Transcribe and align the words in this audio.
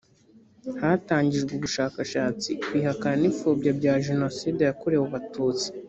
hatangijwe 0.81 1.51
ubushakashatsi 1.55 2.49
ku 2.65 2.71
ihakana 2.79 3.17
n 3.21 3.25
ipfobya 3.29 3.71
bya 3.79 3.93
jenoside 4.07 4.59
yakorewe 4.63 5.05
abatutsi 5.09 5.67